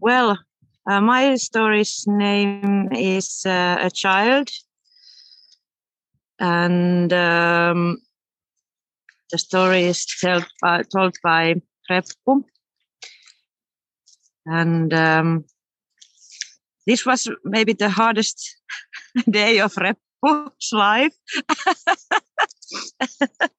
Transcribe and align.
well, 0.00 0.38
uh, 0.88 1.00
my 1.00 1.36
story's 1.36 2.04
name 2.06 2.88
is 2.92 3.42
uh, 3.44 3.78
A 3.80 3.90
Child. 3.90 4.50
And 6.40 7.12
um, 7.12 7.98
the 9.30 9.38
story 9.38 9.84
is 9.84 10.06
told 10.06 10.46
by, 10.62 10.82
told 10.82 11.16
by 11.22 11.56
Reppu. 11.90 12.44
And 14.46 14.94
um, 14.94 15.44
this 16.86 17.04
was 17.04 17.28
maybe 17.44 17.74
the 17.74 17.90
hardest 17.90 18.56
day 19.30 19.60
of 19.60 19.74
Reppu's 19.74 20.72
life. 20.72 21.14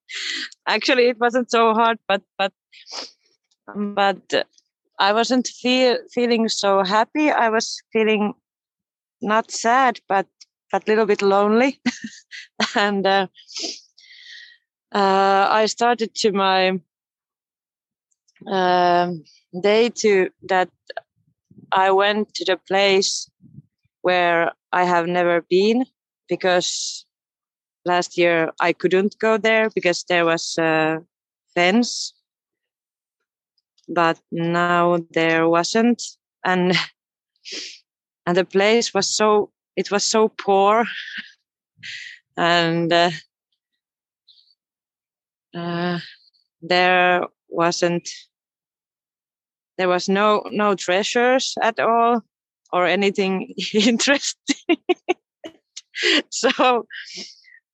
Actually, 0.68 1.08
it 1.08 1.20
wasn't 1.20 1.50
so 1.50 1.74
hard, 1.74 1.98
but 2.08 2.22
but 2.38 2.52
but 3.76 4.46
I 5.00 5.12
wasn't 5.12 5.48
feel, 5.48 5.98
feeling 6.12 6.48
so 6.48 6.84
happy. 6.84 7.30
I 7.30 7.50
was 7.50 7.82
feeling 7.92 8.34
not 9.22 9.50
sad, 9.50 10.00
but 10.08 10.26
but 10.72 10.86
a 10.86 10.90
little 10.90 11.06
bit 11.06 11.22
lonely, 11.22 11.80
and 12.76 13.06
uh, 13.06 13.26
uh, 14.92 15.48
I 15.50 15.66
started 15.66 16.14
to 16.16 16.32
my 16.32 16.80
uh, 18.50 19.12
day 19.62 19.90
to 19.90 20.30
that 20.48 20.70
I 21.72 21.90
went 21.90 22.34
to 22.34 22.44
the 22.44 22.56
place 22.56 23.30
where 24.02 24.52
I 24.72 24.84
have 24.84 25.06
never 25.06 25.42
been 25.42 25.86
because 26.28 27.06
last 27.84 28.18
year 28.18 28.52
I 28.60 28.72
couldn't 28.72 29.18
go 29.20 29.38
there 29.38 29.70
because 29.70 30.04
there 30.04 30.24
was 30.26 30.56
a 30.58 31.00
fence, 31.54 32.14
but 33.94 34.18
now 34.30 34.98
there 35.10 35.48
wasn't, 35.48 36.02
and 36.44 36.72
and 38.26 38.36
the 38.36 38.44
place 38.44 38.94
was 38.94 39.08
so 39.14 39.50
it 39.76 39.90
was 39.90 40.04
so 40.04 40.28
poor, 40.28 40.84
and 42.36 42.92
uh, 42.92 43.10
uh, 45.54 45.98
there 46.62 47.26
wasn't 47.48 48.08
there 49.78 49.88
was 49.88 50.08
no 50.08 50.42
no 50.50 50.74
treasures 50.74 51.54
at 51.62 51.80
all 51.80 52.22
or 52.72 52.86
anything 52.86 53.54
interesting. 53.74 54.76
So 56.30 56.86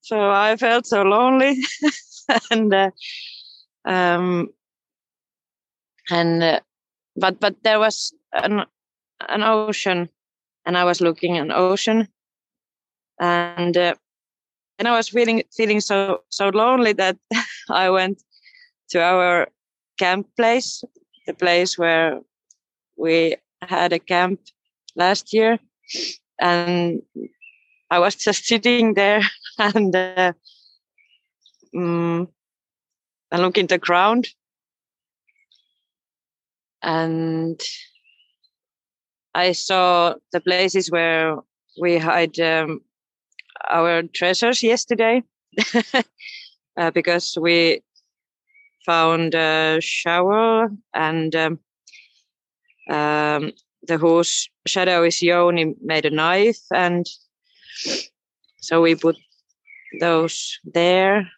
so 0.01 0.31
i 0.31 0.57
felt 0.57 0.87
so 0.87 1.03
lonely. 1.03 1.59
And 2.51 2.73
uh, 2.75 2.91
um 3.85 4.49
and 6.11 6.43
uh, 6.43 6.61
but 7.17 7.41
but 7.41 7.55
there 7.63 7.79
was 7.79 8.15
an 8.33 8.65
an 9.29 9.43
ocean 9.43 10.09
and 10.67 10.77
i 10.77 10.85
was 10.85 11.01
looking 11.01 11.37
an 11.37 11.51
ocean 11.51 12.09
and 13.21 13.77
uh, 13.77 13.95
and 14.79 14.89
I 14.89 14.97
was 14.97 15.09
feeling 15.09 15.43
feeling 15.57 15.81
so 15.81 16.23
so 16.29 16.49
lonely 16.49 16.93
that 16.95 17.17
I 17.71 17.91
went 17.91 18.23
to 18.91 19.03
our 19.03 19.49
camp 19.99 20.27
place, 20.37 20.85
the 21.27 21.35
place 21.35 21.79
where 21.79 22.21
we 22.97 23.37
had 23.63 23.93
a 23.93 23.99
camp 23.99 24.41
last 24.95 25.33
year, 25.33 25.59
and 26.41 27.03
I 27.91 27.99
was 27.99 28.15
just 28.27 28.45
sitting 28.45 28.95
there 28.95 29.23
and 29.59 29.95
uh, 29.95 30.33
um, 31.75 32.29
and 33.33 33.43
looking 33.43 33.67
the 33.67 33.79
ground, 33.79 34.29
and 36.83 37.61
I 39.35 39.53
saw 39.53 40.15
the 40.33 40.41
places 40.41 40.91
where 40.91 41.37
we 41.81 41.99
had 41.99 42.39
um, 42.41 42.81
our 43.69 44.03
treasures 44.03 44.63
yesterday 44.63 45.23
uh, 46.77 46.91
because 46.93 47.37
we 47.41 47.83
found 48.85 49.35
a 49.35 49.79
shower 49.81 50.71
and 50.95 51.35
um, 51.35 51.59
um, 52.89 53.53
the 53.83 53.99
whose 53.99 54.49
shadow 54.67 55.05
is 55.05 55.23
Yoni 55.23 55.75
made 55.83 56.07
a 56.07 56.11
knife 56.11 56.63
and 56.73 57.07
so 58.61 58.83
we 58.83 58.95
put 58.95 59.17
those 60.01 60.59
there. 60.65 61.31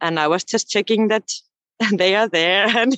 And 0.00 0.20
I 0.20 0.28
was 0.28 0.44
just 0.44 0.68
checking 0.68 1.08
that 1.08 1.32
they 1.96 2.14
are 2.16 2.28
there. 2.28 2.66
And 2.76 2.96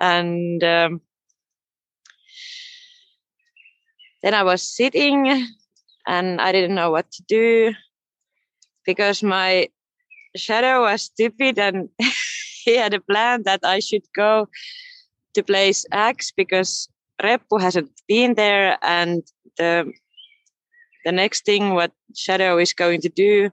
and 0.00 0.64
um, 0.64 1.00
then 4.22 4.34
I 4.34 4.42
was 4.42 4.62
sitting 4.62 5.46
and 6.06 6.40
I 6.40 6.52
didn't 6.52 6.74
know 6.74 6.90
what 6.90 7.10
to 7.12 7.22
do 7.28 7.74
because 8.84 9.22
my 9.22 9.68
shadow 10.36 10.82
was 10.82 11.02
stupid 11.02 11.58
and 11.58 11.88
he 12.64 12.76
had 12.76 12.94
a 12.94 13.00
plan 13.00 13.42
that 13.44 13.60
I 13.64 13.80
should 13.80 14.04
go 14.14 14.48
to 15.34 15.42
place 15.42 15.86
X 15.92 16.32
because 16.36 16.88
Reppu 17.22 17.60
hasn't 17.60 17.90
been 18.08 18.34
there 18.34 18.78
and 18.82 19.22
the 19.58 19.92
the 21.04 21.12
next 21.12 21.44
thing 21.44 21.74
what 21.74 21.92
shadow 22.14 22.58
is 22.58 22.72
going 22.72 23.00
to 23.02 23.08
do 23.08 23.50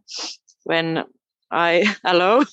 when 0.63 1.03
I 1.51 1.85
hello 2.03 2.43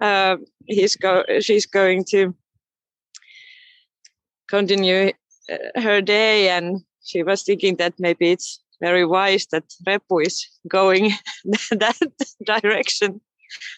uh, 0.00 0.36
he's 0.66 0.96
go 0.96 1.24
she's 1.40 1.66
going 1.66 2.04
to 2.04 2.34
continue 4.48 5.12
uh, 5.50 5.80
her 5.80 6.00
day 6.00 6.48
and 6.48 6.82
she 7.04 7.22
was 7.22 7.42
thinking 7.42 7.76
that 7.76 7.94
maybe 7.98 8.32
it's 8.32 8.60
very 8.80 9.06
wise 9.06 9.46
that 9.52 9.64
Reppu 9.86 10.26
is 10.26 10.46
going 10.68 11.12
that 11.70 11.96
direction 12.44 13.20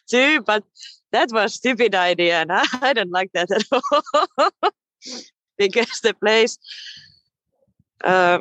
too, 0.08 0.42
but 0.42 0.64
that 1.12 1.30
was 1.32 1.54
stupid 1.54 1.94
idea, 1.94 2.40
and 2.40 2.52
I, 2.52 2.64
I 2.80 2.92
don't 2.92 3.10
like 3.10 3.32
that 3.32 3.50
at 3.50 3.64
all 3.72 4.50
because 5.56 6.00
the 6.00 6.14
place 6.14 6.58
uh, 8.04 8.38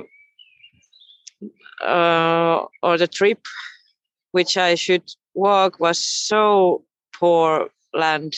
uh, 1.82 2.66
or 2.84 2.98
the 2.98 3.08
trip 3.08 3.40
which 4.32 4.58
I 4.58 4.76
should 4.76 5.04
walk 5.38 5.80
was 5.80 6.00
so 6.00 6.84
poor 7.14 7.70
land 7.94 8.34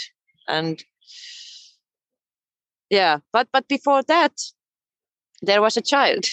and 0.48 0.84
yeah 2.90 3.20
but 3.32 3.48
but 3.52 3.68
before 3.68 4.04
that 4.04 4.34
there 5.42 5.62
was 5.62 5.78
a 5.78 5.82
child. 5.82 6.26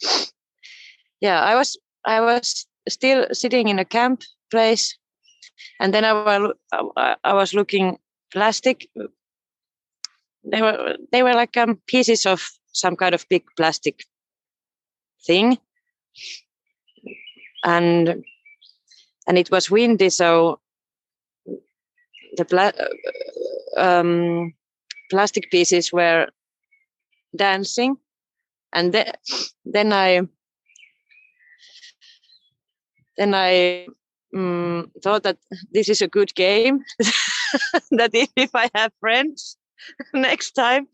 yeah, 1.20 1.40
I 1.40 1.54
was 1.54 1.78
I 2.04 2.20
was 2.20 2.66
still 2.88 3.26
sitting 3.32 3.68
in 3.68 3.78
a 3.78 3.84
camp 3.84 4.22
place, 4.50 4.96
and 5.80 5.92
then 5.92 6.04
I 6.04 6.12
was 6.12 6.52
I 7.24 7.32
was 7.34 7.54
looking 7.54 7.98
plastic. 8.32 8.88
They 10.44 10.62
were 10.62 10.96
they 11.12 11.22
were 11.22 11.34
like 11.34 11.56
um, 11.56 11.80
pieces 11.86 12.26
of 12.26 12.48
some 12.72 12.96
kind 12.96 13.14
of 13.14 13.26
big 13.28 13.44
plastic 13.56 14.04
thing, 15.26 15.58
and 17.64 18.24
and 19.26 19.38
it 19.38 19.50
was 19.50 19.70
windy, 19.70 20.10
so 20.10 20.60
the 22.36 22.44
pla- 22.44 22.72
um, 23.76 24.54
plastic 25.10 25.50
pieces 25.50 25.92
were 25.92 26.28
dancing 27.34 27.96
and 28.72 28.92
then 28.92 29.12
then 29.64 29.92
I 29.92 30.22
then 33.16 33.34
I 33.34 33.86
um, 34.34 34.92
thought 35.02 35.22
that 35.22 35.38
this 35.72 35.88
is 35.88 36.02
a 36.02 36.08
good 36.08 36.34
game. 36.34 36.84
that 37.90 38.10
if 38.12 38.54
I 38.54 38.68
have 38.74 38.92
friends 39.00 39.56
next 40.14 40.52
time, 40.52 40.88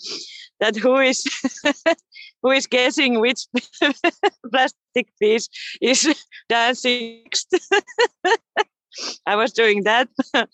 that 0.61 0.77
who 0.77 0.99
is 0.99 1.25
who 2.43 2.51
is 2.51 2.67
guessing 2.67 3.21
which 3.21 3.47
plastic 4.51 5.09
piece 5.21 5.49
is 5.81 6.15
dancing 6.49 7.23
next. 7.23 7.55
I 9.27 9.37
was 9.37 9.53
doing 9.53 9.85
that 9.85 10.09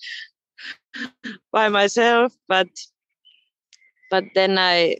by 1.53 1.69
myself, 1.69 2.33
but 2.47 2.69
but 4.11 4.25
then 4.35 4.59
I 4.59 4.97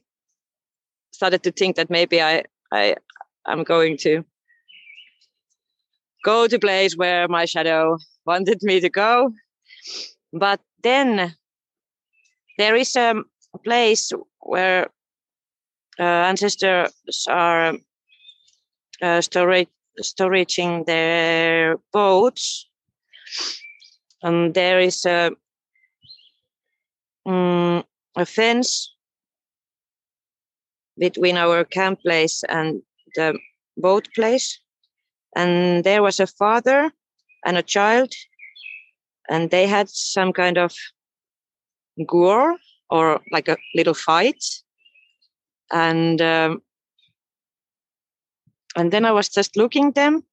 started 1.13 1.43
to 1.45 1.53
think 1.53 1.77
that 1.77 1.91
maybe 1.91 2.21
I 2.21 2.45
I 2.73 2.97
I'm 3.47 3.65
going 3.65 3.97
to 3.99 4.25
go 6.25 6.49
to 6.49 6.59
place 6.59 6.97
where 6.97 7.29
my 7.29 7.45
shadow 7.45 7.97
wanted 8.27 8.59
me 8.63 8.81
to 8.81 8.91
go. 8.91 9.33
But 10.33 10.61
then 10.83 11.35
there 12.59 12.77
is 12.77 12.97
a 12.97 13.15
place 13.65 14.13
where 14.41 14.89
ancestors 16.03 17.27
are 17.29 17.75
uh, 19.03 19.21
storage, 19.21 19.69
storing 19.99 20.85
their 20.85 21.77
boats. 21.93 22.69
And 24.23 24.55
there 24.55 24.81
is 24.81 25.07
a, 25.07 25.31
um, 27.27 27.85
a 28.17 28.27
fence 28.27 28.95
between 30.99 31.37
our 31.37 31.65
camp 31.65 32.01
place 32.03 32.43
and 32.49 32.83
the 33.15 33.39
boat 33.77 34.09
place. 34.15 34.59
And 35.37 35.85
there 35.85 36.03
was 36.03 36.19
a 36.21 36.27
father 36.27 36.91
and 37.45 37.57
a 37.57 37.63
child, 37.63 38.13
and 39.31 39.51
they 39.51 39.67
had 39.67 39.89
some 39.89 40.33
kind 40.33 40.59
of 40.59 40.75
gore 42.07 42.57
or 42.91 43.21
like 43.31 43.49
a 43.49 43.57
little 43.75 43.95
fight. 43.95 44.43
And 45.73 46.21
um, 46.23 46.63
and 48.77 48.93
then 48.93 49.05
I 49.05 49.13
was 49.13 49.29
just 49.29 49.57
looking 49.57 49.93
them, 49.93 50.25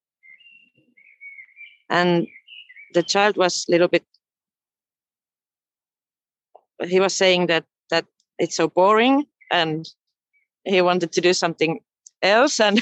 and 1.90 2.28
the 2.94 3.04
child 3.04 3.38
was 3.38 3.66
a 3.68 3.72
little 3.72 3.88
bit. 3.88 4.06
He 6.88 7.00
was 7.00 7.14
saying 7.14 7.48
that 7.48 7.66
that 7.90 8.06
it's 8.40 8.56
so 8.56 8.68
boring, 8.68 9.26
and 9.52 9.90
he 10.64 10.82
wanted 10.82 11.12
to 11.14 11.22
do 11.22 11.34
something 11.34 11.80
else, 12.22 12.60
and 12.60 12.82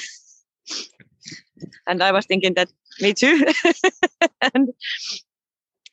and 1.88 2.04
I 2.04 2.12
was 2.12 2.26
thinking 2.26 2.54
that 2.56 2.72
me 3.00 3.14
too, 3.14 3.46
and 4.54 4.74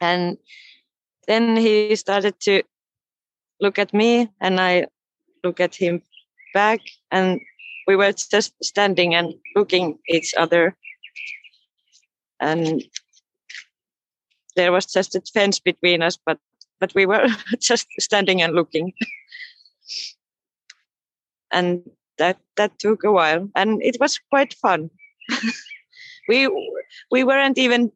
and 0.00 0.38
then 1.26 1.56
he 1.56 1.96
started 1.96 2.40
to 2.40 2.62
look 3.60 3.78
at 3.78 3.94
me, 3.94 4.28
and 4.40 4.60
I 4.60 4.86
look 5.44 5.60
at 5.60 5.74
him 5.74 6.02
back, 6.54 6.80
and 7.10 7.40
we 7.86 7.96
were 7.96 8.12
just 8.12 8.52
standing 8.62 9.14
and 9.14 9.34
looking 9.56 9.98
each 10.08 10.34
other. 10.36 10.76
And 12.40 12.84
there 14.56 14.72
was 14.72 14.86
just 14.86 15.14
a 15.14 15.22
fence 15.32 15.60
between 15.60 16.02
us 16.02 16.18
but 16.24 16.38
but 16.80 16.92
we 16.94 17.06
were 17.06 17.26
just 17.60 17.86
standing 17.98 18.42
and 18.42 18.54
looking. 18.54 18.92
And 21.52 21.82
that 22.18 22.38
that 22.56 22.78
took 22.78 23.04
a 23.04 23.12
while 23.12 23.48
and 23.54 23.82
it 23.82 23.96
was 24.00 24.20
quite 24.30 24.54
fun. 24.54 24.90
We 26.28 26.46
we 27.10 27.24
weren't 27.24 27.58
even 27.58 27.90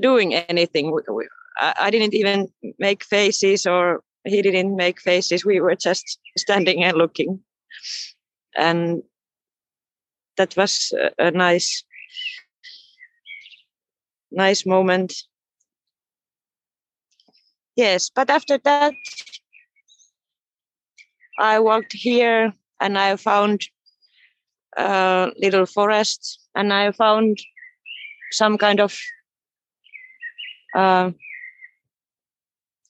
doing 0.00 0.34
anything. 0.34 0.90
We, 0.90 1.02
we, 1.08 1.28
I 1.60 1.90
didn't 1.90 2.14
even 2.14 2.48
make 2.78 3.04
faces 3.04 3.66
or 3.66 4.02
he 4.24 4.42
didn't 4.42 4.76
make 4.76 5.00
faces. 5.00 5.44
We 5.44 5.60
were 5.60 5.76
just 5.76 6.18
standing 6.36 6.82
and 6.82 6.96
looking. 6.96 7.40
And 8.56 9.02
that 10.36 10.56
was 10.56 10.92
a, 11.18 11.30
nice 11.30 11.84
nice 14.30 14.66
moment. 14.66 15.14
Yes 17.76 18.10
but 18.14 18.30
after 18.30 18.58
that 18.58 18.94
i 21.38 21.58
walked 21.58 21.92
here 21.92 22.52
and 22.80 22.96
i 22.96 23.16
found 23.16 23.62
a 24.76 25.32
little 25.36 25.66
forest 25.66 26.38
and 26.54 26.72
i 26.72 26.92
found 26.92 27.38
some 28.30 28.56
kind 28.58 28.80
of 28.80 28.96
uh, 30.76 31.10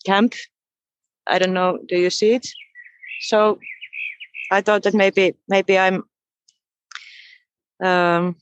camp 0.05 0.35
i 1.26 1.38
don't 1.38 1.55
know 1.55 1.79
do 1.88 1.97
you 1.97 2.11
see 2.11 2.35
it 2.35 2.47
so 3.21 3.59
I 4.50 4.61
thought 4.61 4.82
that 4.85 4.94
maybe 4.94 5.35
maybe 5.49 5.79
I'm 5.79 6.05
um, 7.82 8.37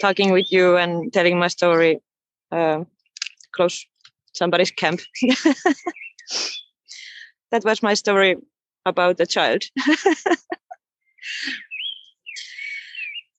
talking 0.00 0.32
with 0.32 0.50
you 0.50 0.76
and 0.76 1.12
telling 1.12 1.38
my 1.38 1.48
story 1.48 2.00
uh, 2.50 2.84
close 3.54 3.86
somebody's 4.32 4.70
camp. 4.70 5.00
that 7.50 7.64
was 7.64 7.82
my 7.82 7.94
story 7.94 8.36
about 8.86 9.16
the 9.18 9.26
child. 9.26 9.62